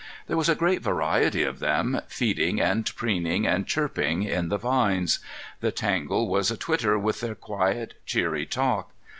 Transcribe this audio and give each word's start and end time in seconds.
There 0.25 0.35
was 0.35 0.49
a 0.49 0.55
great 0.55 0.81
variety 0.81 1.43
of 1.43 1.59
them, 1.59 2.01
feeding 2.07 2.59
and 2.59 2.83
preening 2.95 3.45
and 3.45 3.67
chirping 3.67 4.23
in 4.23 4.49
the 4.49 4.57
vines. 4.57 5.19
The 5.59 5.71
tangle 5.71 6.27
was 6.27 6.49
a 6.49 6.57
twitter 6.57 6.97
with 6.97 7.19
their 7.21 7.35
quiet, 7.35 7.93
cheery 8.07 8.47
talk. 8.47 8.93